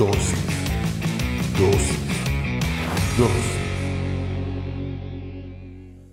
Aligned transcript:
Dosis. 0.00 0.32
Dosis. 1.58 1.98
Dosis. 3.18 3.60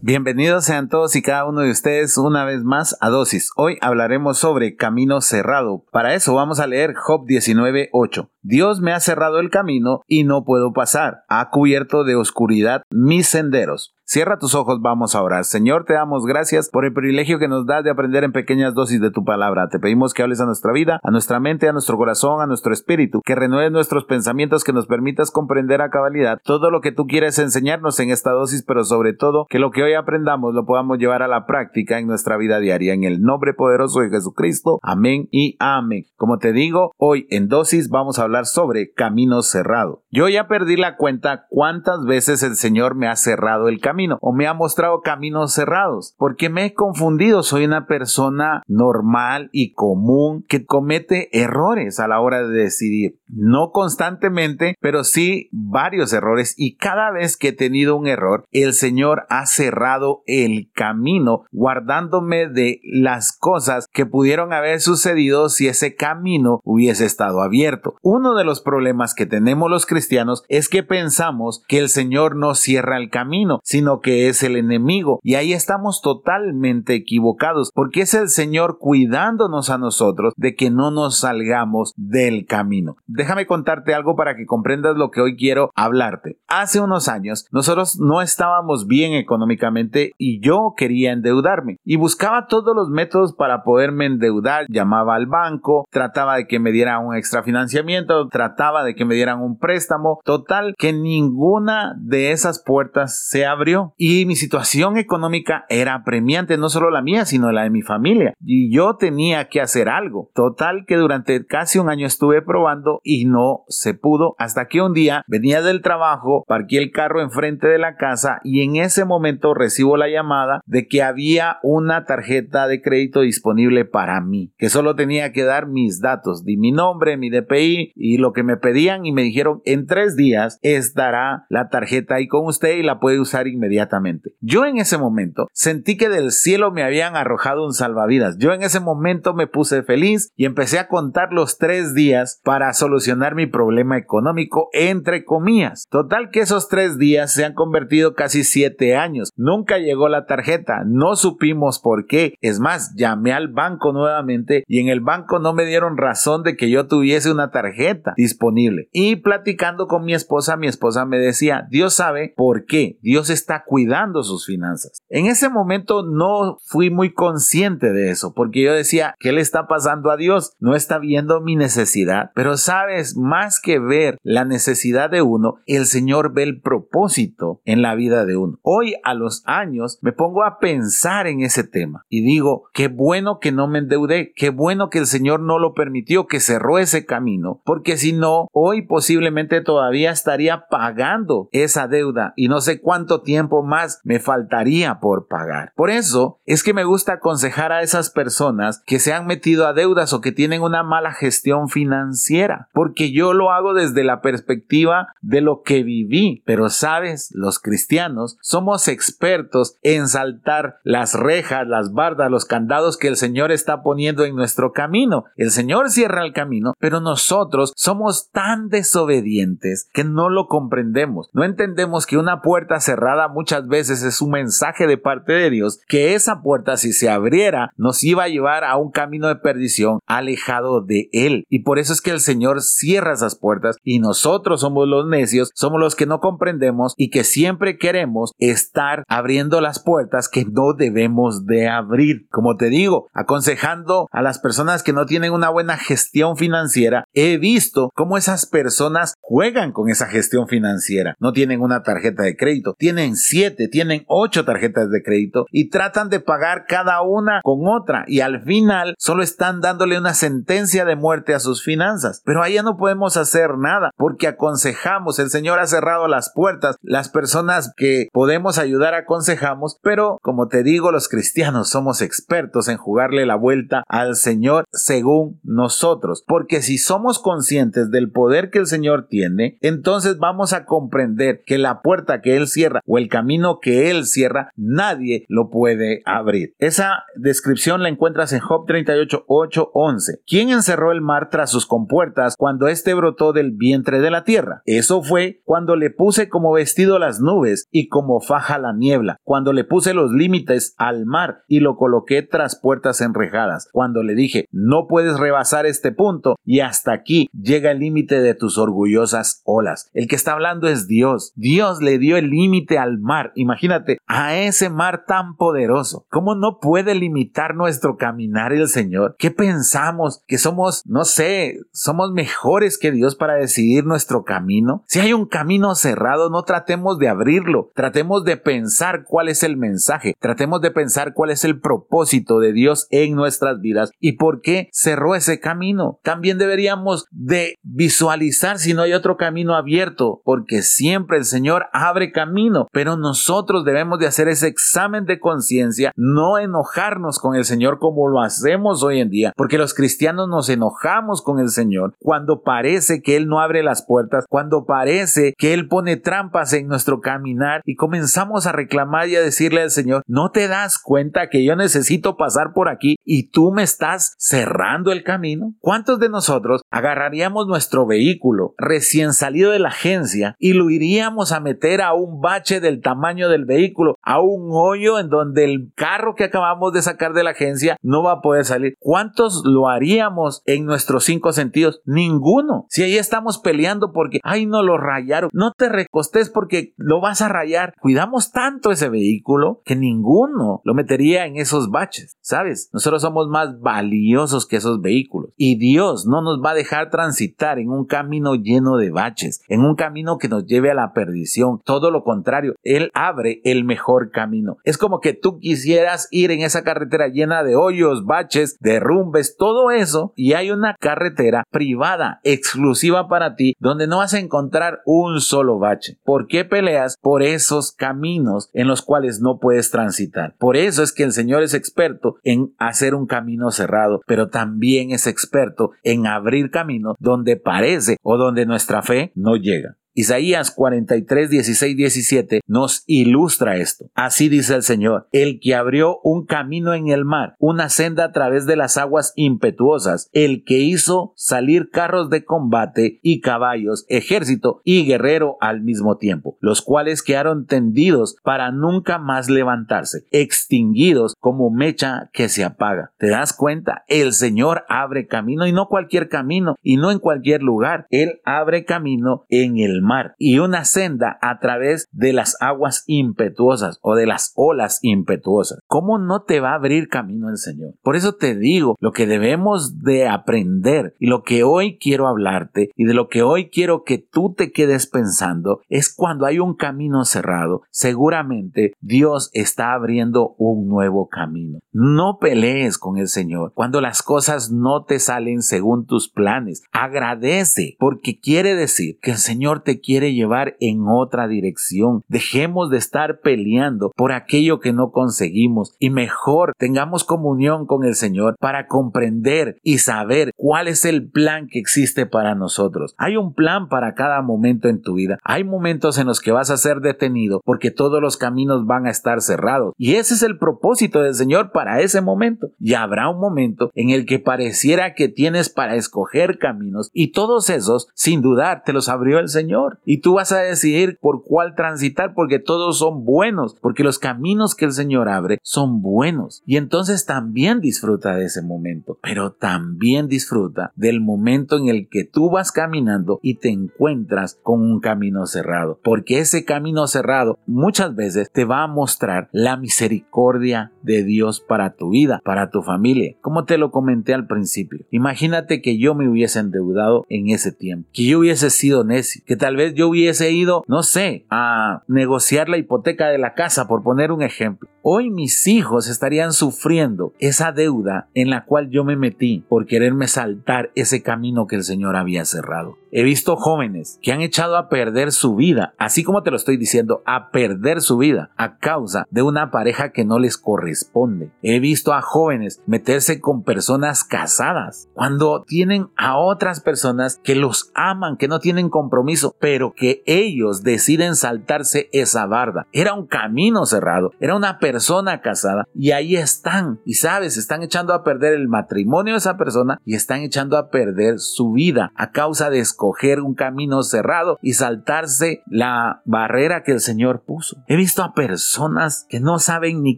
Bienvenidos 0.01 0.65
sean 0.65 0.89
todos 0.89 1.15
y 1.15 1.21
cada 1.21 1.45
uno 1.45 1.61
de 1.61 1.71
ustedes 1.71 2.17
una 2.17 2.43
vez 2.43 2.65
más 2.65 2.97
a 2.99 3.07
Dosis. 3.07 3.49
Hoy 3.55 3.77
hablaremos 3.79 4.39
sobre 4.39 4.75
camino 4.75 5.21
cerrado. 5.21 5.85
Para 5.93 6.15
eso 6.15 6.33
vamos 6.33 6.59
a 6.59 6.67
leer 6.67 6.95
Job 6.95 7.25
19.8. 7.27 8.29
Dios 8.41 8.81
me 8.81 8.91
ha 8.91 8.99
cerrado 8.99 9.39
el 9.39 9.49
camino 9.49 10.01
y 10.05 10.25
no 10.25 10.43
puedo 10.43 10.73
pasar. 10.73 11.23
Ha 11.29 11.49
cubierto 11.49 12.03
de 12.03 12.17
oscuridad 12.17 12.81
mis 12.89 13.29
senderos. 13.29 13.96
Cierra 14.09 14.39
tus 14.39 14.55
ojos, 14.55 14.79
vamos 14.79 15.15
a 15.15 15.21
orar. 15.21 15.43
Señor, 15.43 15.83
te 15.83 15.91
damos 15.91 16.23
gracias 16.25 16.69
por 16.69 16.85
el 16.85 16.93
privilegio 16.93 17.39
que 17.39 17.49
nos 17.49 17.65
das 17.65 17.83
de 17.83 17.89
aprender 17.89 18.23
en 18.23 18.31
pequeñas 18.31 18.73
dosis 18.73 19.01
de 19.01 19.11
tu 19.11 19.25
palabra. 19.25 19.67
Te 19.67 19.79
pedimos 19.79 20.13
que 20.13 20.23
hables 20.23 20.39
a 20.39 20.45
nuestra 20.45 20.71
vida, 20.71 21.01
a 21.03 21.11
nuestra 21.11 21.41
mente, 21.41 21.67
a 21.67 21.73
nuestro 21.73 21.97
corazón, 21.97 22.39
a 22.39 22.47
nuestro 22.47 22.71
espíritu, 22.71 23.21
que 23.25 23.35
renueves 23.35 23.69
nuestros 23.69 24.05
pensamientos, 24.05 24.63
que 24.63 24.71
nos 24.71 24.87
permitas 24.87 25.29
comprender 25.29 25.81
a 25.81 25.89
cabalidad 25.89 26.39
todo 26.45 26.71
lo 26.71 26.79
que 26.79 26.93
tú 26.93 27.05
quieres 27.05 27.37
enseñarnos 27.37 27.99
en 27.99 28.09
esta 28.09 28.31
dosis, 28.31 28.63
pero 28.65 28.85
sobre 28.85 29.11
todo 29.11 29.45
que 29.49 29.59
lo 29.59 29.71
que 29.71 29.83
hoy 29.83 29.93
aprendamos 29.93 30.53
lo 30.53 30.65
podamos 30.65 30.99
llevar 30.99 31.21
a 31.21 31.27
la 31.27 31.45
práctica 31.45 31.99
en 31.99 32.07
nuestra 32.07 32.37
vida 32.37 32.61
diaria. 32.61 32.93
En 32.93 33.03
el 33.03 33.21
nombre 33.21 33.53
poderoso 33.53 33.99
de 33.99 34.09
Jesucristo. 34.09 34.79
Amén 34.83 35.27
y 35.31 35.57
amén. 35.59 36.05
Como 36.15 36.37
te 36.37 36.53
digo, 36.53 36.93
hoy 36.95 37.27
en 37.29 37.49
dosis 37.49 37.89
vamos 37.89 38.19
a 38.19 38.23
hablar 38.23 38.45
sobre 38.45 38.93
camino 38.93 39.41
cerrado. 39.41 40.03
Yo 40.11 40.29
ya 40.29 40.47
perdí 40.47 40.77
la 40.77 40.95
cuenta 40.95 41.45
cuántas 41.49 42.05
veces 42.05 42.41
el 42.41 42.55
Señor 42.55 42.95
me 42.95 43.09
ha 43.09 43.17
cerrado 43.17 43.67
el 43.67 43.81
camino 43.81 43.96
o 44.21 44.33
me 44.33 44.47
ha 44.47 44.53
mostrado 44.53 45.01
caminos 45.01 45.53
cerrados, 45.53 46.13
porque 46.17 46.49
me 46.49 46.65
he 46.65 46.73
confundido, 46.73 47.43
soy 47.43 47.65
una 47.65 47.87
persona 47.87 48.61
normal 48.67 49.49
y 49.51 49.73
común 49.73 50.45
que 50.47 50.65
comete 50.65 51.29
errores 51.37 51.99
a 51.99 52.07
la 52.07 52.19
hora 52.19 52.47
de 52.47 52.63
decidir, 52.63 53.19
no 53.27 53.71
constantemente, 53.71 54.75
pero 54.79 55.03
sí 55.03 55.49
varios 55.51 56.13
errores 56.13 56.53
y 56.57 56.75
cada 56.75 57.11
vez 57.11 57.37
que 57.37 57.49
he 57.49 57.53
tenido 57.53 57.95
un 57.95 58.07
error, 58.07 58.45
el 58.51 58.73
Señor 58.73 59.25
ha 59.29 59.45
cerrado 59.45 60.23
el 60.25 60.69
camino, 60.73 61.43
guardándome 61.51 62.47
de 62.47 62.81
las 62.83 63.35
cosas 63.37 63.87
que 63.91 64.05
pudieron 64.05 64.53
haber 64.53 64.81
sucedido 64.81 65.49
si 65.49 65.67
ese 65.67 65.95
camino 65.95 66.61
hubiese 66.63 67.05
estado 67.05 67.41
abierto. 67.41 67.95
Uno 68.01 68.35
de 68.35 68.43
los 68.43 68.61
problemas 68.61 69.13
que 69.13 69.25
tenemos 69.25 69.69
los 69.69 69.85
cristianos 69.85 70.43
es 70.49 70.69
que 70.69 70.83
pensamos 70.83 71.63
que 71.67 71.79
el 71.79 71.89
Señor 71.89 72.35
no 72.35 72.55
cierra 72.55 72.97
el 72.97 73.09
camino, 73.09 73.59
sino 73.63 73.86
que 74.01 74.29
es 74.29 74.43
el 74.43 74.55
enemigo. 74.55 75.19
Y 75.23 75.35
ahí 75.35 75.53
estamos 75.53 76.01
totalmente 76.01 76.95
equivocados, 76.95 77.71
porque 77.73 78.01
es 78.01 78.13
el 78.13 78.29
Señor 78.29 78.77
cuidándonos 78.79 79.69
a 79.69 79.77
nosotros 79.77 80.33
de 80.35 80.55
que 80.55 80.69
no 80.69 80.91
nos 80.91 81.19
salgamos 81.19 81.93
del 81.95 82.45
camino. 82.45 82.97
Déjame 83.07 83.47
contarte 83.47 83.93
algo 83.93 84.15
para 84.15 84.35
que 84.35 84.45
comprendas 84.45 84.97
lo 84.97 85.11
que 85.11 85.21
hoy 85.21 85.35
quiero 85.35 85.71
hablarte. 85.75 86.39
Hace 86.47 86.81
unos 86.81 87.07
años 87.07 87.47
nosotros 87.51 87.99
no 87.99 88.21
estábamos 88.21 88.87
bien 88.87 89.13
económicamente 89.13 90.13
y 90.17 90.39
yo 90.41 90.73
quería 90.75 91.11
endeudarme 91.11 91.77
y 91.83 91.95
buscaba 91.95 92.47
todos 92.47 92.75
los 92.75 92.89
métodos 92.89 93.33
para 93.33 93.63
poderme 93.63 94.05
endeudar. 94.05 94.65
Llamaba 94.69 95.15
al 95.15 95.27
banco, 95.27 95.87
trataba 95.91 96.35
de 96.35 96.47
que 96.47 96.59
me 96.59 96.71
dieran 96.71 97.05
un 97.05 97.15
extra 97.15 97.43
financiamiento, 97.43 98.27
trataba 98.27 98.83
de 98.83 98.95
que 98.95 99.05
me 99.05 99.15
dieran 99.15 99.41
un 99.41 99.57
préstamo. 99.57 100.19
Total 100.23 100.75
que 100.77 100.93
ninguna 100.93 101.95
de 101.99 102.31
esas 102.31 102.61
puertas 102.63 103.27
se 103.27 103.45
abrió 103.45 103.76
y 103.97 104.25
mi 104.25 104.35
situación 104.35 104.97
económica 104.97 105.65
era 105.69 105.95
apremiante, 105.95 106.57
no 106.57 106.69
solo 106.69 106.89
la 106.89 107.01
mía, 107.01 107.25
sino 107.25 107.51
la 107.51 107.63
de 107.63 107.69
mi 107.69 107.81
familia. 107.81 108.33
Y 108.41 108.73
yo 108.73 108.95
tenía 108.95 109.47
que 109.49 109.61
hacer 109.61 109.89
algo. 109.89 110.31
Total 110.33 110.85
que 110.87 110.95
durante 110.95 111.45
casi 111.45 111.79
un 111.79 111.89
año 111.89 112.07
estuve 112.07 112.41
probando 112.41 112.99
y 113.03 113.25
no 113.25 113.63
se 113.67 113.93
pudo 113.93 114.35
hasta 114.37 114.67
que 114.67 114.81
un 114.81 114.93
día 114.93 115.23
venía 115.27 115.61
del 115.61 115.81
trabajo, 115.81 116.43
parqué 116.47 116.77
el 116.77 116.91
carro 116.91 117.21
enfrente 117.21 117.67
de 117.67 117.77
la 117.77 117.95
casa 117.95 118.39
y 118.43 118.61
en 118.61 118.75
ese 118.77 119.05
momento 119.05 119.53
recibo 119.53 119.97
la 119.97 120.09
llamada 120.09 120.61
de 120.65 120.87
que 120.87 121.03
había 121.03 121.57
una 121.63 122.05
tarjeta 122.05 122.67
de 122.67 122.81
crédito 122.81 123.21
disponible 123.21 123.85
para 123.85 124.21
mí, 124.21 124.53
que 124.57 124.69
solo 124.69 124.95
tenía 124.95 125.31
que 125.31 125.43
dar 125.43 125.67
mis 125.67 126.01
datos, 126.01 126.43
di 126.43 126.57
mi 126.57 126.71
nombre, 126.71 127.17
mi 127.17 127.29
DPI 127.29 127.93
y 127.95 128.17
lo 128.17 128.33
que 128.33 128.43
me 128.43 128.57
pedían 128.57 129.05
y 129.05 129.11
me 129.11 129.23
dijeron 129.23 129.61
en 129.65 129.85
tres 129.85 130.15
días 130.15 130.59
estará 130.61 131.45
la 131.49 131.69
tarjeta 131.69 132.15
ahí 132.15 132.27
con 132.27 132.45
usted 132.45 132.77
y 132.77 132.83
la 132.83 132.99
puede 132.99 133.19
usar 133.19 133.47
inmediatamente 133.47 133.66
inmediatamente. 133.67 134.31
Yo 134.39 134.65
en 134.65 134.77
ese 134.77 134.97
momento 134.97 135.47
sentí 135.51 135.97
que 135.97 136.09
del 136.09 136.31
cielo 136.31 136.71
me 136.71 136.83
habían 136.83 137.15
arrojado 137.15 137.65
un 137.65 137.73
salvavidas. 137.73 138.37
Yo 138.37 138.53
en 138.53 138.63
ese 138.63 138.79
momento 138.79 139.33
me 139.33 139.47
puse 139.47 139.83
feliz 139.83 140.31
y 140.35 140.45
empecé 140.45 140.79
a 140.79 140.87
contar 140.87 141.33
los 141.33 141.57
tres 141.57 141.93
días 141.93 142.39
para 142.43 142.73
solucionar 142.73 143.35
mi 143.35 143.45
problema 143.45 143.97
económico, 143.97 144.69
entre 144.73 145.25
comillas. 145.25 145.85
Total 145.89 146.29
que 146.31 146.39
esos 146.39 146.69
tres 146.69 146.97
días 146.97 147.33
se 147.33 147.45
han 147.45 147.53
convertido 147.53 148.15
casi 148.15 148.43
siete 148.43 148.95
años. 148.95 149.31
Nunca 149.35 149.77
llegó 149.77 150.07
la 150.07 150.25
tarjeta, 150.25 150.83
no 150.85 151.15
supimos 151.15 151.79
por 151.79 152.05
qué. 152.05 152.35
Es 152.41 152.59
más, 152.59 152.93
llamé 152.95 153.33
al 153.33 153.49
banco 153.49 153.91
nuevamente 153.91 154.63
y 154.67 154.79
en 154.79 154.87
el 154.87 155.01
banco 155.01 155.39
no 155.39 155.53
me 155.53 155.65
dieron 155.65 155.97
razón 155.97 156.43
de 156.43 156.55
que 156.55 156.69
yo 156.69 156.87
tuviese 156.87 157.31
una 157.31 157.51
tarjeta 157.51 158.13
disponible. 158.15 158.87
Y 158.91 159.17
platicando 159.17 159.87
con 159.87 160.05
mi 160.05 160.13
esposa, 160.13 160.57
mi 160.57 160.67
esposa 160.67 161.05
me 161.05 161.19
decía, 161.19 161.67
Dios 161.69 161.95
sabe 161.95 162.33
por 162.35 162.65
qué, 162.65 162.97
Dios 163.01 163.29
está 163.29 163.56
cuidando 163.65 164.23
sus 164.23 164.45
finanzas. 164.45 165.01
En 165.09 165.25
ese 165.25 165.49
momento 165.49 166.03
no 166.03 166.57
fui 166.65 166.89
muy 166.89 167.13
consciente 167.13 167.91
de 167.91 168.11
eso, 168.11 168.33
porque 168.33 168.61
yo 168.61 168.73
decía, 168.73 169.15
¿qué 169.19 169.31
le 169.31 169.41
está 169.41 169.67
pasando 169.67 170.11
a 170.11 170.17
Dios? 170.17 170.53
No 170.59 170.75
está 170.75 170.99
viendo 170.99 171.41
mi 171.41 171.55
necesidad. 171.55 172.31
Pero 172.35 172.57
sabes, 172.57 173.15
más 173.15 173.59
que 173.59 173.79
ver 173.79 174.17
la 174.23 174.45
necesidad 174.45 175.09
de 175.09 175.21
uno, 175.21 175.55
el 175.65 175.85
Señor 175.85 176.33
ve 176.33 176.43
el 176.43 176.61
propósito 176.61 177.61
en 177.65 177.81
la 177.81 177.95
vida 177.95 178.25
de 178.25 178.37
uno. 178.37 178.59
Hoy 178.61 178.95
a 179.03 179.13
los 179.13 179.43
años 179.45 179.99
me 180.01 180.11
pongo 180.11 180.43
a 180.43 180.59
pensar 180.59 181.27
en 181.27 181.41
ese 181.41 181.63
tema 181.63 182.05
y 182.09 182.21
digo, 182.21 182.69
qué 182.73 182.87
bueno 182.87 183.39
que 183.39 183.51
no 183.51 183.67
me 183.67 183.79
endeudé, 183.79 184.33
qué 184.35 184.49
bueno 184.49 184.89
que 184.89 184.99
el 184.99 185.07
Señor 185.07 185.39
no 185.39 185.59
lo 185.59 185.73
permitió, 185.73 186.27
que 186.27 186.39
cerró 186.39 186.79
ese 186.79 187.05
camino, 187.05 187.61
porque 187.65 187.97
si 187.97 188.13
no, 188.13 188.47
hoy 188.51 188.83
posiblemente 188.83 189.61
todavía 189.61 190.11
estaría 190.11 190.65
pagando 190.69 191.49
esa 191.51 191.87
deuda 191.87 192.33
y 192.35 192.47
no 192.47 192.61
sé 192.61 192.81
cuánto 192.81 193.21
tiempo 193.21 193.46
más 193.63 194.01
me 194.03 194.19
faltaría 194.19 194.99
por 194.99 195.27
pagar. 195.27 195.71
Por 195.75 195.89
eso 195.89 196.39
es 196.45 196.63
que 196.63 196.73
me 196.73 196.83
gusta 196.83 197.13
aconsejar 197.13 197.71
a 197.71 197.81
esas 197.81 198.09
personas 198.09 198.81
que 198.85 198.99
se 198.99 199.13
han 199.13 199.27
metido 199.27 199.67
a 199.67 199.73
deudas 199.73 200.13
o 200.13 200.21
que 200.21 200.31
tienen 200.31 200.61
una 200.61 200.83
mala 200.83 201.13
gestión 201.13 201.69
financiera, 201.69 202.69
porque 202.73 203.11
yo 203.11 203.33
lo 203.33 203.51
hago 203.51 203.73
desde 203.73 204.03
la 204.03 204.21
perspectiva 204.21 205.09
de 205.21 205.41
lo 205.41 205.61
que 205.63 205.83
viví. 205.83 206.43
Pero 206.45 206.69
sabes, 206.69 207.31
los 207.33 207.59
cristianos 207.59 208.37
somos 208.41 208.87
expertos 208.87 209.75
en 209.81 210.07
saltar 210.07 210.79
las 210.83 211.13
rejas, 211.13 211.67
las 211.67 211.93
bardas, 211.93 212.31
los 212.31 212.45
candados 212.45 212.97
que 212.97 213.07
el 213.07 213.15
Señor 213.15 213.51
está 213.51 213.81
poniendo 213.81 214.25
en 214.25 214.35
nuestro 214.35 214.71
camino. 214.71 215.25
El 215.35 215.51
Señor 215.51 215.89
cierra 215.89 216.23
el 216.25 216.33
camino, 216.33 216.73
pero 216.79 216.99
nosotros 216.99 217.73
somos 217.75 218.29
tan 218.31 218.69
desobedientes 218.69 219.89
que 219.93 220.03
no 220.03 220.29
lo 220.29 220.47
comprendemos. 220.47 221.29
No 221.33 221.43
entendemos 221.43 222.05
que 222.05 222.17
una 222.17 222.41
puerta 222.41 222.79
cerrada 222.79 223.26
muchas 223.27 223.67
veces 223.67 224.03
es 224.03 224.21
un 224.21 224.31
mensaje 224.31 224.87
de 224.87 224.97
parte 224.97 225.33
de 225.33 225.49
Dios 225.49 225.79
que 225.87 226.15
esa 226.15 226.41
puerta 226.41 226.77
si 226.77 226.93
se 226.93 227.09
abriera 227.09 227.71
nos 227.75 228.03
iba 228.03 228.23
a 228.23 228.27
llevar 228.27 228.63
a 228.63 228.77
un 228.77 228.91
camino 228.91 229.27
de 229.27 229.35
perdición 229.35 229.99
alejado 230.05 230.81
de 230.81 231.09
Él. 231.11 231.45
Y 231.49 231.59
por 231.59 231.79
eso 231.79 231.93
es 231.93 232.01
que 232.01 232.11
el 232.11 232.19
Señor 232.19 232.61
cierra 232.61 233.13
esas 233.13 233.37
puertas 233.37 233.77
y 233.83 233.99
nosotros 233.99 234.61
somos 234.61 234.87
los 234.87 235.07
necios, 235.07 235.51
somos 235.53 235.79
los 235.79 235.95
que 235.95 236.05
no 236.05 236.19
comprendemos 236.19 236.93
y 236.97 237.09
que 237.09 237.23
siempre 237.23 237.77
queremos 237.77 238.33
estar 238.37 239.03
abriendo 239.07 239.61
las 239.61 239.79
puertas 239.79 240.29
que 240.29 240.45
no 240.45 240.73
debemos 240.73 241.45
de 241.45 241.67
abrir. 241.67 242.27
Como 242.29 242.55
te 242.57 242.69
digo, 242.69 243.07
aconsejando 243.13 244.07
a 244.11 244.21
las 244.21 244.39
personas 244.39 244.83
que 244.83 244.93
no 244.93 245.05
tienen 245.05 245.33
una 245.33 245.49
buena 245.49 245.77
gestión 245.77 246.37
financiera, 246.37 247.05
he 247.13 247.37
visto 247.37 247.91
cómo 247.95 248.17
esas 248.17 248.45
personas 248.45 249.15
juegan 249.21 249.71
con 249.71 249.89
esa 249.89 250.07
gestión 250.07 250.47
financiera. 250.47 251.15
No 251.19 251.33
tienen 251.33 251.61
una 251.61 251.83
tarjeta 251.83 252.23
de 252.23 252.37
crédito, 252.37 252.75
tienen 252.77 253.16
siete, 253.17 253.67
tienen 253.67 254.03
ocho 254.07 254.45
tarjetas 254.45 254.89
de 254.89 255.03
crédito 255.03 255.45
y 255.51 255.69
tratan 255.69 256.09
de 256.09 256.19
pagar 256.19 256.65
cada 256.67 257.01
una 257.01 257.41
con 257.43 257.67
otra 257.67 258.05
y 258.07 258.21
al 258.21 258.43
final 258.43 258.95
solo 258.97 259.23
están 259.23 259.61
dándole 259.61 259.97
una 259.97 260.13
sentencia 260.13 260.85
de 260.85 260.95
muerte 260.95 261.33
a 261.33 261.39
sus 261.39 261.63
finanzas. 261.63 262.21
Pero 262.25 262.41
ahí 262.41 262.53
ya 262.53 262.63
no 262.63 262.77
podemos 262.77 263.17
hacer 263.17 263.57
nada 263.57 263.91
porque 263.97 264.27
aconsejamos, 264.27 265.19
el 265.19 265.29
Señor 265.29 265.59
ha 265.59 265.67
cerrado 265.67 266.07
las 266.07 266.31
puertas, 266.33 266.77
las 266.81 267.09
personas 267.09 267.73
que 267.75 268.07
podemos 268.11 268.57
ayudar 268.57 268.93
aconsejamos, 268.93 269.79
pero 269.81 270.17
como 270.21 270.47
te 270.47 270.63
digo, 270.63 270.91
los 270.91 271.09
cristianos 271.09 271.69
somos 271.69 272.01
expertos 272.01 272.67
en 272.67 272.77
jugarle 272.77 273.25
la 273.25 273.35
vuelta 273.35 273.83
al 273.87 274.15
Señor 274.15 274.65
según 274.71 275.39
nosotros, 275.43 276.23
porque 276.27 276.61
si 276.61 276.77
somos 276.77 277.19
conscientes 277.19 277.91
del 277.91 278.11
poder 278.11 278.49
que 278.49 278.59
el 278.59 278.67
Señor 278.67 279.07
tiene, 279.07 279.57
entonces 279.61 280.17
vamos 280.17 280.53
a 280.53 280.65
comprender 280.65 281.43
que 281.45 281.57
la 281.57 281.81
puerta 281.81 282.21
que 282.21 282.37
Él 282.37 282.47
cierra 282.47 282.81
o 282.85 282.97
el 282.97 283.06
camino 283.07 283.59
que 283.59 283.89
Él 283.89 284.05
cierra, 284.05 284.51
nadie 284.55 285.25
lo 285.27 285.49
puede 285.49 286.01
abrir. 286.05 286.53
Esa 286.59 287.03
descripción 287.15 287.83
la 287.83 287.89
encuentras 287.89 288.33
en 288.33 288.39
Job 288.39 288.65
38, 288.65 289.25
8, 289.27 289.71
11. 289.73 290.21
¿Quién 290.25 290.49
encerró 290.49 290.91
el 290.91 291.01
mar 291.01 291.29
tras 291.29 291.49
sus 291.49 291.65
compuertas 291.65 292.35
cuando 292.37 292.67
éste 292.67 292.93
brotó 292.93 293.33
del 293.33 293.51
vientre 293.51 293.99
de 293.99 294.11
la 294.11 294.23
tierra? 294.23 294.61
Eso 294.65 295.03
fue 295.03 295.41
cuando 295.43 295.75
le 295.75 295.89
puse 295.89 296.29
como 296.29 296.51
vestido 296.51 296.99
las 296.99 297.19
nubes 297.19 297.67
y 297.71 297.87
como 297.87 298.19
faja 298.19 298.57
la 298.57 298.73
niebla, 298.73 299.19
cuando 299.23 299.53
le 299.53 299.63
puse 299.63 299.93
los 299.93 300.11
límites 300.11 300.73
al 300.77 301.05
mar 301.05 301.43
y 301.47 301.59
lo 301.59 301.75
coloqué 301.75 302.21
tras 302.21 302.59
puertas 302.59 303.01
enrejadas, 303.01 303.69
cuando 303.71 304.03
le 304.03 304.15
dije, 304.15 304.47
no 304.51 304.87
puedes 304.87 305.19
rebasar 305.19 305.65
este 305.65 305.91
punto 305.91 306.35
y 306.43 306.59
hasta 306.61 306.93
aquí 306.93 307.29
llega 307.33 307.71
el 307.71 307.79
límite 307.79 308.21
de 308.21 308.33
tus 308.33 308.57
orgullosas 308.57 309.41
olas. 309.45 309.89
El 309.93 310.07
que 310.07 310.15
está 310.15 310.33
hablando 310.33 310.67
es 310.67 310.87
Dios. 310.87 311.33
Dios 311.35 311.81
le 311.81 311.97
dio 311.97 312.17
el 312.17 312.29
límite 312.29 312.77
al 312.77 312.96
mar. 312.99 313.31
Imagínate, 313.35 313.97
a 314.07 314.35
ese 314.35 314.69
mar 314.69 315.05
tan 315.05 315.35
poderoso. 315.35 316.05
¿Cómo 316.09 316.35
no 316.35 316.59
puede 316.59 316.95
limitar 316.95 317.55
nuestro 317.55 317.97
caminar 317.97 318.53
el 318.53 318.67
Señor? 318.67 319.15
¿Qué 319.17 319.31
pensamos? 319.31 320.23
Que 320.27 320.37
somos, 320.37 320.83
no 320.85 321.05
sé, 321.05 321.59
somos 321.71 322.11
mejores 322.11 322.77
que 322.77 322.91
Dios 322.91 323.15
para 323.15 323.35
decidir 323.35 323.85
nuestro 323.85 324.23
camino. 324.23 324.83
Si 324.87 324.99
hay 324.99 325.13
un 325.13 325.25
camino 325.25 325.75
cerrado, 325.75 326.29
no 326.29 326.43
tratemos 326.43 326.97
de 326.99 327.09
abrirlo. 327.09 327.71
Tratemos 327.75 328.23
de 328.23 328.37
pensar 328.37 329.03
cuál 329.05 329.29
es 329.29 329.43
el 329.43 329.57
mensaje. 329.57 330.15
Tratemos 330.19 330.61
de 330.61 330.71
pensar 330.71 331.13
cuál 331.13 331.31
es 331.31 331.43
el 331.43 331.59
propósito 331.59 332.39
de 332.39 332.53
Dios 332.53 332.87
en 332.89 333.15
nuestras 333.15 333.59
vidas 333.59 333.91
y 333.99 334.13
por 334.13 334.41
qué 334.41 334.69
cerró 334.71 335.15
ese 335.15 335.39
camino. 335.39 335.99
También 336.03 336.37
deberíamos 336.37 337.05
de 337.11 337.55
visualizar 337.63 338.59
si 338.59 338.73
no 338.73 338.83
hay 338.83 338.93
otro 338.93 339.17
camino 339.17 339.55
abierto, 339.55 340.21
porque 340.23 340.61
siempre 340.61 341.17
el 341.17 341.25
Señor 341.25 341.67
abre 341.73 342.11
camino, 342.11 342.67
pero 342.71 342.86
nosotros 342.95 343.65
debemos 343.65 343.99
de 343.99 344.07
hacer 344.07 344.27
ese 344.27 344.47
examen 344.47 345.05
de 345.05 345.19
conciencia, 345.19 345.91
no 345.95 346.37
enojarnos 346.37 347.19
con 347.19 347.35
el 347.35 347.43
Señor 347.43 347.79
como 347.79 348.07
lo 348.07 348.21
hacemos 348.21 348.83
hoy 348.83 349.01
en 349.01 349.09
día, 349.09 349.33
porque 349.35 349.57
los 349.57 349.73
cristianos 349.73 350.29
nos 350.29 350.47
enojamos 350.49 351.21
con 351.21 351.39
el 351.39 351.49
Señor 351.49 351.95
cuando 351.99 352.43
parece 352.43 353.01
que 353.01 353.17
Él 353.17 353.27
no 353.27 353.39
abre 353.39 353.63
las 353.63 353.85
puertas, 353.85 354.25
cuando 354.29 354.65
parece 354.65 355.33
que 355.37 355.53
Él 355.53 355.67
pone 355.67 355.97
trampas 355.97 356.53
en 356.53 356.67
nuestro 356.67 357.01
caminar 357.01 357.61
y 357.65 357.75
comenzamos 357.75 358.45
a 358.45 358.51
reclamar 358.51 359.09
y 359.09 359.15
a 359.15 359.21
decirle 359.21 359.61
al 359.61 359.71
Señor, 359.71 360.03
¿no 360.07 360.31
te 360.31 360.47
das 360.47 360.77
cuenta 360.77 361.29
que 361.29 361.43
yo 361.43 361.55
necesito 361.55 362.15
pasar 362.15 362.53
por 362.53 362.69
aquí 362.69 362.95
y 363.03 363.29
tú 363.31 363.51
me 363.51 363.63
estás 363.63 364.13
cerrando 364.17 364.91
el 364.91 365.03
camino? 365.03 365.55
¿Cuántos 365.59 365.99
de 365.99 366.09
nosotros 366.09 366.61
agarraríamos 366.69 367.47
nuestro 367.47 367.85
vehículo 367.85 368.53
recién 368.57 369.13
salido 369.13 369.51
de 369.51 369.59
la 369.59 369.69
agencia 369.69 370.35
y 370.39 370.53
lo 370.53 370.69
iríamos 370.69 371.31
a 371.31 371.39
meter 371.39 371.81
a 371.81 371.93
un 371.93 372.21
bache 372.21 372.59
del 372.59 372.76
tamaño 372.81 373.29
del 373.29 373.45
vehículo, 373.45 373.95
a 374.01 374.19
un 374.21 374.49
hoyo 374.51 374.99
en 374.99 375.09
donde 375.09 375.45
el 375.45 375.71
carro 375.75 376.15
que 376.15 376.25
acabamos 376.25 376.73
de 376.73 376.81
sacar 376.81 377.13
de 377.13 377.23
la 377.23 377.31
agencia 377.31 377.77
no 377.81 378.03
va 378.03 378.13
a 378.13 378.21
poder 378.21 378.45
salir? 378.45 378.75
¿Cuántos 378.79 379.43
lo 379.45 379.69
haríamos 379.69 380.41
en 380.45 380.65
nuestros 380.65 381.03
cinco 381.03 381.33
sentidos? 381.33 381.81
Ninguno. 381.85 382.65
Si 382.69 382.83
ahí 382.83 382.97
estamos 382.97 383.39
peleando 383.39 383.91
porque, 383.91 384.19
ay, 384.23 384.45
no 384.45 384.63
lo 384.63 384.77
rayaron, 384.77 385.29
no 385.33 385.51
te 385.51 385.69
recostes 385.69 386.29
porque 386.29 386.73
lo 386.77 387.01
vas 387.01 387.21
a 387.21 387.29
rayar. 387.29 387.73
Cuidamos 387.79 388.31
tanto 388.31 388.71
ese 388.71 388.89
vehículo 388.89 389.61
que 389.65 389.75
ninguno 389.75 390.61
lo 390.63 390.73
metería 390.73 391.25
en 391.25 391.37
esos 391.37 391.69
baches, 391.69 392.17
¿sabes? 392.21 392.69
Nosotros 392.73 393.01
somos 393.01 393.27
más 393.27 393.59
valiosos 393.59 394.45
que 394.45 394.57
esos 394.57 394.81
vehículos 394.81 395.31
y 395.35 395.57
Dios 395.57 396.05
no 396.05 396.21
nos 396.21 396.41
va 396.43 396.51
a 396.51 396.55
dejar 396.55 396.89
transitar 396.89 397.59
en 397.59 397.69
un 397.69 397.85
camino 397.85 398.35
lleno 398.35 398.77
de 398.77 398.91
baches, 398.91 399.41
en 399.47 399.61
un 399.61 399.75
camino 399.75 400.17
que 400.17 400.29
nos 400.29 400.45
lleve 400.45 400.71
a 400.71 400.75
la 400.75 400.93
perdición. 400.93 401.61
Todo 401.63 401.91
lo 401.91 402.03
contrario, 402.03 402.55
Él 402.67 402.91
abre 402.93 403.41
el 403.43 403.63
mejor 403.63 404.11
camino. 404.11 404.57
Es 404.63 404.77
como 404.77 404.99
que 404.99 405.13
tú 405.13 405.39
quisieras 405.39 406.07
ir 406.11 406.31
en 406.31 406.41
esa 406.41 406.63
carretera 406.63 407.07
llena 407.07 407.43
de 407.43 407.55
hoyos, 407.55 408.05
baches, 408.05 408.57
derrumbes, 408.59 409.37
todo 409.37 409.71
eso, 409.71 410.13
y 410.15 410.33
hay 410.33 410.51
una 410.51 410.75
carretera 410.79 411.43
privada, 411.49 412.19
exclusiva 412.23 413.07
para 413.07 413.35
ti, 413.35 413.55
donde 413.59 413.87
no 413.87 413.97
vas 413.97 414.13
a 414.13 414.19
encontrar 414.19 414.81
un 414.85 415.21
solo 415.21 415.59
bache. 415.59 415.97
¿Por 416.03 416.27
qué 416.27 416.45
peleas 416.45 416.97
por 417.01 417.23
esos 417.23 417.71
caminos 417.71 418.49
en 418.53 418.67
los 418.67 418.81
cuales 418.81 419.21
no 419.21 419.39
puedes 419.39 419.71
transitar? 419.71 420.35
Por 420.37 420.57
eso 420.57 420.83
es 420.83 420.91
que 420.91 421.03
el 421.03 421.13
Señor 421.13 421.43
es 421.43 421.53
experto 421.53 422.17
en 422.23 422.53
hacer 422.57 422.95
un 422.95 423.07
camino 423.07 423.51
cerrado, 423.51 424.01
pero 424.05 424.29
también 424.29 424.91
es 424.91 425.07
experto 425.07 425.71
en 425.83 426.05
abrir 426.05 426.51
caminos 426.51 426.95
donde 426.99 427.37
parece 427.37 427.97
o 428.03 428.17
donde 428.17 428.45
nuestra 428.45 428.81
fe 428.81 429.11
no 429.15 429.35
llega. 429.35 429.77
Isaías 429.97 430.51
43, 430.51 431.31
16, 431.31 431.75
17 431.75 432.41
nos 432.45 432.83
ilustra 432.85 433.57
esto. 433.57 433.89
Así 433.95 434.29
dice 434.29 434.53
el 434.53 434.61
Señor, 434.61 435.07
el 435.11 435.39
que 435.39 435.55
abrió 435.55 435.99
un 436.03 436.27
camino 436.27 436.75
en 436.75 436.89
el 436.89 437.03
mar, 437.03 437.35
una 437.39 437.69
senda 437.69 438.05
a 438.05 438.11
través 438.11 438.45
de 438.45 438.55
las 438.55 438.77
aguas 438.77 439.13
impetuosas, 439.15 440.11
el 440.13 440.43
que 440.43 440.59
hizo 440.59 441.13
salir 441.15 441.71
carros 441.71 442.11
de 442.11 442.23
combate 442.23 442.99
y 443.01 443.21
caballos, 443.21 443.87
ejército 443.89 444.61
y 444.63 444.85
guerrero 444.85 445.37
al 445.41 445.61
mismo 445.61 445.97
tiempo, 445.97 446.37
los 446.41 446.61
cuales 446.61 447.01
quedaron 447.01 447.47
tendidos 447.47 448.17
para 448.23 448.51
nunca 448.51 448.99
más 448.99 449.31
levantarse, 449.31 450.05
extinguidos 450.11 451.15
como 451.19 451.49
mecha 451.49 452.11
que 452.13 452.29
se 452.29 452.43
apaga. 452.43 452.91
¿Te 452.99 453.09
das 453.09 453.33
cuenta? 453.33 453.83
El 453.87 454.13
Señor 454.13 454.63
abre 454.69 455.07
camino 455.07 455.47
y 455.47 455.53
no 455.53 455.67
cualquier 455.69 456.07
camino 456.07 456.55
y 456.61 456.77
no 456.77 456.91
en 456.91 456.99
cualquier 456.99 457.41
lugar. 457.41 457.87
Él 457.89 458.21
abre 458.25 458.63
camino 458.63 459.25
en 459.29 459.57
el 459.57 459.81
mar 459.81 459.86
y 460.17 460.39
una 460.39 460.65
senda 460.65 461.17
a 461.21 461.39
través 461.39 461.87
de 461.91 462.13
las 462.13 462.37
aguas 462.41 462.83
impetuosas 462.87 463.79
o 463.81 463.95
de 463.95 464.05
las 464.05 464.33
olas 464.35 464.79
impetuosas. 464.81 465.59
¿Cómo 465.67 465.97
no 465.97 466.23
te 466.23 466.39
va 466.39 466.51
a 466.51 466.55
abrir 466.55 466.87
camino 466.87 467.29
el 467.29 467.37
Señor? 467.37 467.75
Por 467.81 467.95
eso 467.95 468.15
te 468.15 468.35
digo, 468.35 468.75
lo 468.79 468.91
que 468.91 469.07
debemos 469.07 469.81
de 469.81 470.07
aprender 470.07 470.95
y 470.99 471.07
lo 471.07 471.23
que 471.23 471.43
hoy 471.43 471.77
quiero 471.77 472.07
hablarte 472.07 472.69
y 472.75 472.85
de 472.85 472.93
lo 472.93 473.07
que 473.07 473.23
hoy 473.23 473.49
quiero 473.49 473.83
que 473.83 473.97
tú 473.97 474.33
te 474.35 474.51
quedes 474.51 474.87
pensando 474.87 475.61
es 475.69 475.93
cuando 475.93 476.25
hay 476.25 476.39
un 476.39 476.55
camino 476.55 477.05
cerrado, 477.05 477.61
seguramente 477.71 478.73
Dios 478.79 479.29
está 479.33 479.73
abriendo 479.73 480.35
un 480.37 480.67
nuevo 480.67 481.07
camino. 481.07 481.59
No 481.71 482.17
pelees 482.19 482.77
con 482.77 482.97
el 482.97 483.07
Señor 483.07 483.53
cuando 483.53 483.81
las 483.81 484.03
cosas 484.03 484.51
no 484.51 484.83
te 484.83 484.99
salen 484.99 485.41
según 485.41 485.85
tus 485.85 486.09
planes. 486.09 486.63
Agradece 486.71 487.75
porque 487.79 488.19
quiere 488.19 488.55
decir 488.55 488.97
que 489.01 489.11
el 489.11 489.17
Señor 489.17 489.61
te 489.61 489.76
quiere 489.79 490.13
llevar 490.13 490.55
en 490.59 490.85
otra 490.87 491.27
dirección. 491.27 492.03
Dejemos 492.07 492.69
de 492.69 492.77
estar 492.77 493.19
peleando 493.21 493.91
por 493.95 494.11
aquello 494.11 494.59
que 494.59 494.73
no 494.73 494.91
conseguimos 494.91 495.75
y 495.79 495.89
mejor 495.89 496.53
tengamos 496.57 497.03
comunión 497.03 497.65
con 497.65 497.83
el 497.83 497.95
Señor 497.95 498.35
para 498.39 498.67
comprender 498.67 499.57
y 499.63 499.79
saber 499.79 500.31
cuál 500.35 500.67
es 500.67 500.85
el 500.85 501.09
plan 501.09 501.47
que 501.47 501.59
existe 501.59 502.05
para 502.05 502.35
nosotros. 502.35 502.95
Hay 502.97 503.17
un 503.17 503.33
plan 503.33 503.69
para 503.69 503.93
cada 503.93 504.21
momento 504.21 504.67
en 504.67 504.81
tu 504.81 504.95
vida. 504.95 505.17
Hay 505.23 505.43
momentos 505.43 505.97
en 505.97 506.07
los 506.07 506.19
que 506.19 506.31
vas 506.31 506.49
a 506.49 506.57
ser 506.57 506.81
detenido 506.81 507.41
porque 507.43 507.71
todos 507.71 508.01
los 508.01 508.17
caminos 508.17 508.65
van 508.65 508.87
a 508.87 508.91
estar 508.91 509.21
cerrados 509.21 509.73
y 509.77 509.95
ese 509.95 510.13
es 510.13 510.23
el 510.23 510.37
propósito 510.37 511.01
del 511.01 511.15
Señor 511.15 511.51
para 511.51 511.81
ese 511.81 512.01
momento. 512.01 512.49
Y 512.59 512.73
habrá 512.73 513.09
un 513.09 513.19
momento 513.19 513.71
en 513.73 513.89
el 513.89 514.05
que 514.05 514.19
pareciera 514.19 514.93
que 514.93 515.09
tienes 515.09 515.49
para 515.49 515.75
escoger 515.75 516.37
caminos 516.37 516.89
y 516.93 517.11
todos 517.11 517.49
esos 517.49 517.87
sin 517.93 518.21
dudar 518.21 518.63
te 518.63 518.73
los 518.73 518.89
abrió 518.89 519.19
el 519.19 519.29
Señor. 519.29 519.66
Y 519.85 519.99
tú 519.99 520.15
vas 520.15 520.31
a 520.31 520.39
decidir 520.39 520.97
por 520.99 521.23
cuál 521.23 521.55
transitar 521.55 522.13
porque 522.13 522.39
todos 522.39 522.79
son 522.79 523.05
buenos, 523.05 523.55
porque 523.61 523.83
los 523.83 523.99
caminos 523.99 524.55
que 524.55 524.65
el 524.65 524.71
Señor 524.71 525.09
abre 525.09 525.39
son 525.43 525.81
buenos. 525.81 526.43
Y 526.45 526.57
entonces 526.57 527.05
también 527.05 527.59
disfruta 527.59 528.15
de 528.15 528.25
ese 528.25 528.41
momento, 528.41 528.99
pero 529.01 529.31
también 529.31 530.07
disfruta 530.07 530.71
del 530.75 531.01
momento 531.01 531.57
en 531.57 531.67
el 531.67 531.87
que 531.89 532.03
tú 532.03 532.29
vas 532.29 532.51
caminando 532.51 533.19
y 533.21 533.35
te 533.35 533.49
encuentras 533.49 534.39
con 534.43 534.61
un 534.61 534.79
camino 534.79 535.25
cerrado, 535.25 535.79
porque 535.83 536.19
ese 536.19 536.45
camino 536.45 536.87
cerrado 536.87 537.39
muchas 537.45 537.95
veces 537.95 538.31
te 538.31 538.45
va 538.45 538.63
a 538.63 538.67
mostrar 538.67 539.29
la 539.31 539.57
misericordia 539.57 540.71
de 540.81 541.03
Dios 541.03 541.41
para 541.41 541.75
tu 541.75 541.89
vida, 541.89 542.21
para 542.23 542.49
tu 542.49 542.61
familia, 542.61 543.15
como 543.21 543.45
te 543.45 543.57
lo 543.57 543.71
comenté 543.71 544.13
al 544.13 544.27
principio. 544.27 544.85
Imagínate 544.91 545.61
que 545.61 545.77
yo 545.77 545.95
me 545.95 546.09
hubiese 546.09 546.39
endeudado 546.39 547.05
en 547.09 547.29
ese 547.29 547.51
tiempo, 547.51 547.89
que 547.93 548.05
yo 548.05 548.19
hubiese 548.19 548.49
sido 548.49 548.83
necio, 548.83 549.21
que 549.25 549.35
tal 549.35 549.46
vez 549.55 549.73
yo 549.73 549.87
hubiese 549.87 550.31
ido, 550.31 550.63
no 550.67 550.83
sé, 550.83 551.25
a 551.29 551.83
negociar 551.87 552.49
la 552.49 552.57
hipoteca 552.57 553.07
de 553.07 553.17
la 553.17 553.33
casa, 553.33 553.67
por 553.67 553.83
poner 553.83 554.11
un 554.11 554.21
ejemplo. 554.21 554.69
Hoy 554.81 555.09
mis 555.09 555.47
hijos 555.47 555.87
estarían 555.87 556.33
sufriendo 556.33 557.13
esa 557.19 557.51
deuda 557.51 558.09
en 558.13 558.29
la 558.29 558.45
cual 558.45 558.69
yo 558.69 558.83
me 558.83 558.95
metí 558.95 559.43
por 559.47 559.65
quererme 559.65 560.07
saltar 560.07 560.71
ese 560.75 561.03
camino 561.03 561.47
que 561.47 561.57
el 561.57 561.63
Señor 561.63 561.95
había 561.95 562.25
cerrado. 562.25 562.77
He 562.91 563.03
visto 563.03 563.35
jóvenes 563.35 563.99
que 564.01 564.11
han 564.11 564.21
echado 564.21 564.57
a 564.57 564.69
perder 564.69 565.11
su 565.11 565.35
vida, 565.35 565.73
así 565.77 566.03
como 566.03 566.23
te 566.23 566.31
lo 566.31 566.37
estoy 566.37 566.57
diciendo, 566.57 567.01
a 567.05 567.31
perder 567.31 567.81
su 567.81 567.97
vida 567.97 568.31
a 568.37 568.57
causa 568.57 569.05
de 569.09 569.21
una 569.21 569.51
pareja 569.51 569.91
que 569.91 570.05
no 570.05 570.19
les 570.19 570.37
corresponde. 570.37 571.31
He 571.41 571.59
visto 571.59 571.93
a 571.93 572.01
jóvenes 572.01 572.61
meterse 572.65 573.19
con 573.19 573.43
personas 573.43 574.03
casadas 574.03 574.89
cuando 574.93 575.43
tienen 575.43 575.89
a 575.97 576.17
otras 576.17 576.61
personas 576.61 577.19
que 577.23 577.35
los 577.35 577.71
aman, 577.75 578.17
que 578.17 578.27
no 578.27 578.39
tienen 578.39 578.69
compromiso, 578.69 579.35
pero 579.39 579.73
que 579.73 580.03
ellos 580.05 580.63
deciden 580.63 581.15
saltarse 581.15 581.89
esa 581.91 582.25
barda. 582.25 582.67
Era 582.71 582.93
un 582.93 583.07
camino 583.07 583.65
cerrado, 583.65 584.11
era 584.19 584.35
una 584.35 584.59
persona 584.59 585.21
casada 585.21 585.67
y 585.73 585.91
ahí 585.91 586.15
están. 586.15 586.79
Y 586.85 586.95
sabes, 586.95 587.37
están 587.37 587.63
echando 587.63 587.93
a 587.93 588.03
perder 588.03 588.33
el 588.33 588.47
matrimonio 588.47 589.13
de 589.13 589.19
esa 589.19 589.37
persona 589.37 589.79
y 589.85 589.95
están 589.95 590.21
echando 590.21 590.57
a 590.57 590.69
perder 590.69 591.19
su 591.19 591.51
vida 591.51 591.91
a 591.95 592.11
causa 592.11 592.49
de 592.49 592.59
escoger 592.77 593.21
un 593.21 593.33
camino 593.33 593.81
cerrado 593.81 594.37
y 594.39 594.53
saltarse 594.53 595.41
la 595.47 596.03
barrera 596.05 596.61
que 596.61 596.73
el 596.73 596.79
Señor 596.79 597.23
puso. 597.25 597.57
He 597.65 597.75
visto 597.75 598.03
a 598.03 598.13
personas 598.13 599.07
que 599.09 599.19
no 599.19 599.39
saben 599.39 599.81
ni 599.81 599.97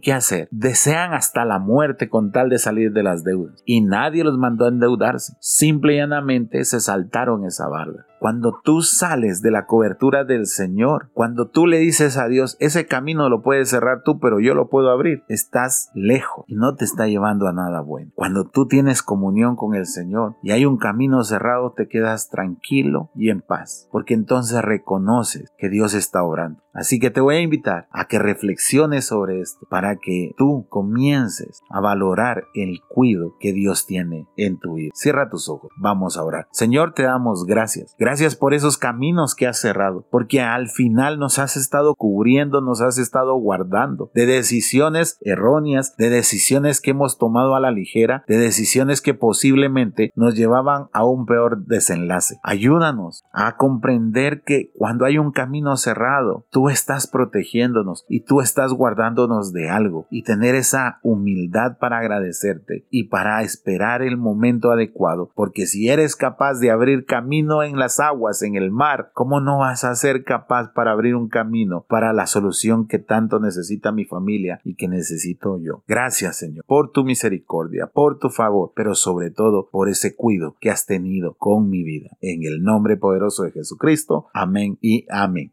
qué 0.00 0.14
hacer, 0.14 0.48
desean 0.50 1.12
hasta 1.12 1.44
la 1.44 1.58
muerte 1.58 2.08
con 2.08 2.32
tal 2.32 2.48
de 2.48 2.58
salir 2.58 2.92
de 2.92 3.02
las 3.02 3.22
deudas 3.22 3.62
y 3.66 3.82
nadie 3.82 4.24
los 4.24 4.38
mandó 4.38 4.64
a 4.64 4.68
endeudarse. 4.68 5.34
Simple 5.40 5.92
y 5.92 5.96
llanamente 5.98 6.64
se 6.64 6.80
saltaron 6.80 7.44
esa 7.44 7.68
barda. 7.68 8.06
Cuando 8.20 8.60
tú 8.62 8.82
sales 8.82 9.40
de 9.40 9.50
la 9.50 9.64
cobertura 9.64 10.24
del 10.24 10.46
Señor, 10.46 11.08
cuando 11.14 11.48
tú 11.48 11.66
le 11.66 11.78
dices 11.78 12.18
a 12.18 12.28
Dios, 12.28 12.58
ese 12.60 12.84
camino 12.84 13.30
lo 13.30 13.40
puedes 13.40 13.70
cerrar 13.70 14.02
tú, 14.04 14.20
pero 14.20 14.40
yo 14.40 14.54
lo 14.54 14.68
puedo 14.68 14.90
abrir, 14.90 15.24
estás 15.28 15.90
lejos 15.94 16.44
y 16.46 16.54
no 16.54 16.74
te 16.74 16.84
está 16.84 17.06
llevando 17.06 17.48
a 17.48 17.54
nada 17.54 17.80
bueno. 17.80 18.12
Cuando 18.14 18.44
tú 18.44 18.68
tienes 18.68 19.02
comunión 19.02 19.56
con 19.56 19.74
el 19.74 19.86
Señor 19.86 20.36
y 20.42 20.50
hay 20.50 20.66
un 20.66 20.76
camino 20.76 21.24
cerrado, 21.24 21.72
te 21.74 21.88
quedas 21.88 22.28
tranquilo 22.28 23.08
y 23.14 23.30
en 23.30 23.40
paz, 23.40 23.88
porque 23.90 24.12
entonces 24.12 24.60
reconoces 24.60 25.50
que 25.56 25.70
Dios 25.70 25.94
está 25.94 26.22
orando. 26.22 26.60
Así 26.74 27.00
que 27.00 27.10
te 27.10 27.22
voy 27.22 27.36
a 27.36 27.40
invitar 27.40 27.88
a 27.90 28.04
que 28.04 28.18
reflexiones 28.18 29.06
sobre 29.06 29.40
esto 29.40 29.66
para 29.70 29.96
que 29.96 30.34
tú 30.36 30.66
comiences 30.68 31.62
a 31.68 31.80
valorar 31.80 32.44
el 32.54 32.80
cuidado 32.86 33.34
que 33.40 33.52
Dios 33.52 33.86
tiene 33.86 34.28
en 34.36 34.58
tu 34.58 34.74
vida. 34.74 34.90
Cierra 34.94 35.30
tus 35.30 35.48
ojos, 35.48 35.70
vamos 35.78 36.16
a 36.16 36.22
orar. 36.22 36.46
Señor, 36.52 36.92
te 36.92 37.02
damos 37.02 37.44
gracias. 37.44 37.96
Gracias 37.98 38.09
por 38.38 38.54
esos 38.54 38.76
caminos 38.76 39.36
que 39.36 39.46
has 39.46 39.60
cerrado, 39.60 40.04
porque 40.10 40.40
al 40.40 40.68
final 40.68 41.20
nos 41.20 41.38
has 41.38 41.56
estado 41.56 41.94
cubriendo, 41.94 42.60
nos 42.60 42.80
has 42.80 42.98
estado 42.98 43.36
guardando 43.36 44.10
de 44.14 44.26
decisiones 44.26 45.16
erróneas, 45.20 45.96
de 45.96 46.10
decisiones 46.10 46.80
que 46.80 46.90
hemos 46.90 47.18
tomado 47.18 47.54
a 47.54 47.60
la 47.60 47.70
ligera, 47.70 48.24
de 48.26 48.36
decisiones 48.36 49.00
que 49.00 49.14
posiblemente 49.14 50.10
nos 50.16 50.34
llevaban 50.34 50.88
a 50.92 51.04
un 51.04 51.24
peor 51.24 51.64
desenlace. 51.66 52.40
Ayúdanos 52.42 53.22
a 53.32 53.56
comprender 53.56 54.42
que 54.42 54.72
cuando 54.76 55.04
hay 55.04 55.18
un 55.18 55.30
camino 55.30 55.76
cerrado, 55.76 56.46
tú 56.50 56.68
estás 56.68 57.06
protegiéndonos 57.06 58.04
y 58.08 58.24
tú 58.24 58.40
estás 58.40 58.72
guardándonos 58.72 59.52
de 59.52 59.70
algo 59.70 60.08
y 60.10 60.24
tener 60.24 60.56
esa 60.56 60.98
humildad 61.04 61.78
para 61.78 61.98
agradecerte 61.98 62.86
y 62.90 63.04
para 63.04 63.42
esperar 63.42 64.02
el 64.02 64.16
momento 64.16 64.72
adecuado, 64.72 65.30
porque 65.36 65.66
si 65.66 65.88
eres 65.88 66.16
capaz 66.16 66.58
de 66.58 66.72
abrir 66.72 67.06
camino 67.06 67.62
en 67.62 67.78
las 67.78 67.99
aguas, 68.00 68.42
en 68.42 68.56
el 68.56 68.70
mar, 68.70 69.10
¿cómo 69.14 69.40
no 69.40 69.58
vas 69.58 69.84
a 69.84 69.94
ser 69.94 70.24
capaz 70.24 70.72
para 70.72 70.92
abrir 70.92 71.14
un 71.14 71.28
camino 71.28 71.84
para 71.88 72.12
la 72.12 72.26
solución 72.26 72.86
que 72.86 72.98
tanto 72.98 73.38
necesita 73.40 73.92
mi 73.92 74.04
familia 74.04 74.60
y 74.64 74.74
que 74.74 74.88
necesito 74.88 75.58
yo? 75.58 75.84
Gracias, 75.86 76.38
Señor, 76.38 76.64
por 76.66 76.90
tu 76.90 77.04
misericordia, 77.04 77.86
por 77.86 78.18
tu 78.18 78.30
favor, 78.30 78.72
pero 78.74 78.94
sobre 78.94 79.30
todo 79.30 79.68
por 79.70 79.88
ese 79.88 80.16
cuido 80.16 80.56
que 80.60 80.70
has 80.70 80.86
tenido 80.86 81.34
con 81.34 81.68
mi 81.68 81.84
vida. 81.84 82.16
En 82.20 82.42
el 82.44 82.62
nombre 82.62 82.96
poderoso 82.96 83.44
de 83.44 83.52
Jesucristo. 83.52 84.28
Amén 84.32 84.78
y 84.80 85.06
amén. 85.10 85.52